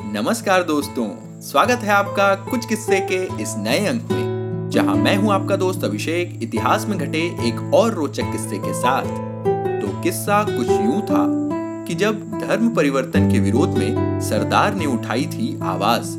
[0.00, 1.06] नमस्कार दोस्तों,
[1.42, 5.84] स्वागत है आपका कुछ किस्से के इस नए अंक में, जहाँ मैं हूँ आपका दोस्त
[5.84, 7.18] अभिषेक, इतिहास में घटे
[7.48, 9.06] एक और रोचक किस्से के साथ।
[9.80, 11.24] तो किस्सा कुछ यूँ था
[11.86, 16.14] कि जब धर्म परिवर्तन के विरोध में सरदार ने उठाई थी आवाज़,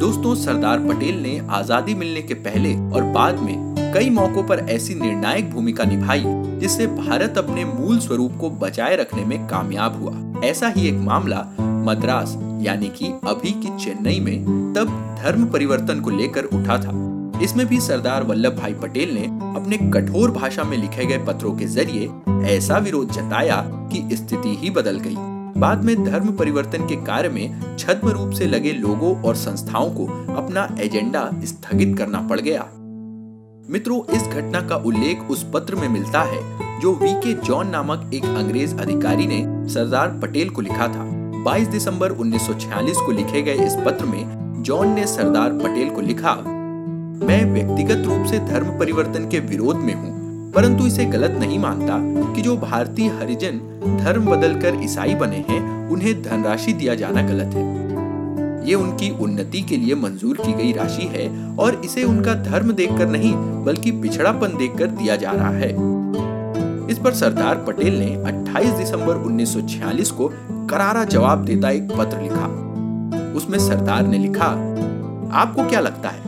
[0.00, 4.94] दोस्तों सरदार पटेल ने आज़ादी मिलने के पहले और बाद में कई मौकों पर ऐसी
[4.94, 6.24] निर्णायक भूमिका निभाई,
[6.60, 11.46] जिससे भारत अपने मूल स्वरूप को बचाए रखने में कामयाब हुआ। ऐसा ही एक मामला
[11.60, 14.88] मद्रास यानी कि अभी की चेन्नई में, तब
[15.22, 19.24] धर्म परिवर्तन को लेकर उठा था। इसमें भी सरदार वल्लभ भाई पटेल ने
[19.60, 22.10] अपने कठोर भाषा में लिखे गए पत्रों के ज़रिए
[22.56, 23.56] ऐसा विरोध जताया
[23.92, 25.16] कि स्थिति ही बदल गई।
[25.60, 30.06] बाद में धर्म परिवर्तन के कार्य में छद्म रूप से लगे लोगों और संस्थाओं को
[30.34, 32.68] अपना एजेंडा स्थगित करना पड़ गया।
[33.70, 36.40] मित्रों, इस घटना का उल्लेख उस पत्र में मिलता है,
[36.80, 41.68] जो वी के जॉन नामक एक अंग्रेज़ अधिकारी ने सरदार पटेल को लिखा था। 22
[41.68, 46.34] दिसंबर 1946 को लिखे गए इस पत्र में जॉन ने सरदार पटेल को लिखा,
[47.26, 51.98] मैं व्यक्तिगत रूप से धर्म परिवर्तन के विरोध में हूँ, परंतु इसे गलत नहीं मानता
[52.34, 53.60] कि जो भारतीय हरिजन
[53.98, 57.66] धर्म बदलकर ईसाई बने हैं, उन्हें धनराशि दिया जाना गलत है।
[58.68, 63.08] ये उनकी उन्नति के लिए मंजूर की गई राशि है और इसे उनका धर्म देखकर
[63.08, 63.32] नहीं,
[63.64, 65.72] बल्कि पिछड़ापन देखकर दिया जा रहा है।
[66.90, 70.28] इस पर सरदार पटेल ने 28 दिसंबर 1946 को
[70.70, 72.46] करारा जवाब देता एक पत्र लिखा।
[73.36, 74.46] उसमें सरदार ने लिखा,
[75.34, 76.22] आपको क्या लगता है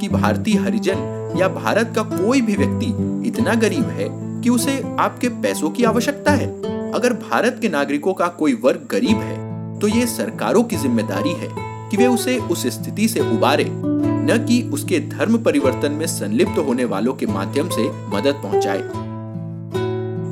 [0.00, 2.86] कि भारतीय हरिजन या भारत का कोई भी व्यक्ति
[3.28, 4.08] इतना गरीब है
[4.42, 6.50] कि उसे आपके पैसों की आवश्यकता है?
[6.92, 11.48] अगर भारत के नागरिकों का कोई वर्ग गरीब है तो ये सरकारों की ज़िम्मेदारी है
[11.90, 16.84] कि वे उसे उस स्थिति से उबारे, न कि उसके धर्म परिवर्तन में संलिप्त होने
[16.84, 19.10] वालों के माध्यम से मदद पहुँचाए।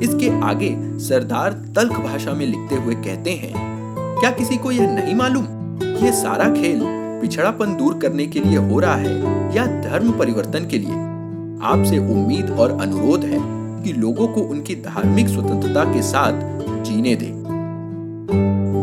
[0.03, 3.53] इसके आगे सरदार तल्ख भाषा में लिखते हुए कहते हैं,
[4.19, 5.45] क्या किसी को यह नहीं मालूम?
[6.03, 6.81] ये सारा खेल
[7.21, 10.93] पिछड़ापन दूर करने के लिए हो रहा है या धर्म परिवर्तन के लिए?
[11.63, 13.39] आपसे उम्मीद और अनुरोध है
[13.83, 16.41] कि लोगों को उनकी धार्मिक स्वतंत्रता के साथ
[16.83, 17.31] जीने दें।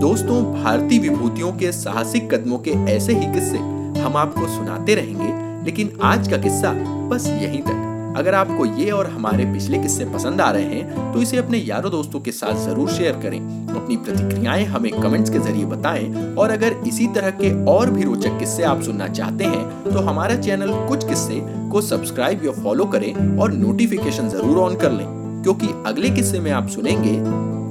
[0.01, 3.59] दोस्तों, भारतीय विभूतियों के साहसिक कदमों के ऐसे ही किस्से
[4.01, 6.73] हम आपको सुनाते रहेंगे, लेकिन आज का किस्सा
[7.09, 7.88] बस यहीं तक।
[8.19, 11.91] अगर आपको ये और हमारे पिछले किस्से पसंद आ रहे हैं तो इसे अपने यारों
[11.91, 13.39] दोस्तों के साथ ज़रूर शेयर करें।
[13.71, 18.39] अपनी प्रतिक्रियाएँ हमें कमेंट्स के ज़रिए बताएँ और अगर इसी तरह के और भी रोचक
[18.39, 21.41] किस्से आप सुनना चाहते हैं तो हमारा चैनल कुछ किस्से
[21.71, 25.07] को सब्सक्राइब या फॉलो करें और नोटिफिकेशन ज़रूर ऑन कर लें।
[25.43, 27.15] क्योंकि अगले किस्से में आप सुनेंगे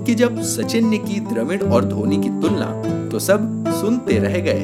[0.05, 2.71] कि जब सचिन ने की द्रविड़ और धोनी की तुलना
[3.11, 4.63] तो सब सुनते रह गए।